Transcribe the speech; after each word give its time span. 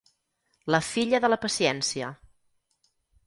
La 0.75 0.79
filla 0.85 1.19
de 1.25 1.29
la 1.33 1.39
paciència. 1.45 2.09